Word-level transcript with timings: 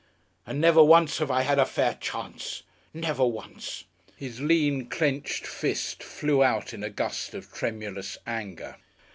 And 0.47 0.59
never 0.59 0.83
once 0.83 1.19
have 1.19 1.29
I 1.29 1.43
had 1.43 1.59
a 1.59 1.63
fair 1.67 1.93
chance, 1.93 2.63
never 2.91 3.23
once!" 3.23 3.83
His 4.15 4.41
lean, 4.41 4.87
clenched 4.87 5.45
fist 5.45 6.01
flew 6.01 6.43
out 6.43 6.73
in 6.73 6.83
a 6.83 6.89
gust 6.89 7.35
of 7.35 7.53
tremulous 7.53 8.17
anger. 8.25 8.77